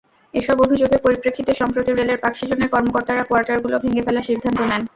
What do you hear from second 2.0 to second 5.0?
পাকশী জোনের কর্মকর্তারা কোয়ার্টারগুলো ভেঙে ফেলার সিদ্ধান্ত নেন।